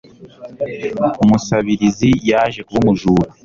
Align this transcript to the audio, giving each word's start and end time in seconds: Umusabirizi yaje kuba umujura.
Umusabirizi 1.23 2.09
yaje 2.29 2.59
kuba 2.67 2.79
umujura. 2.83 3.27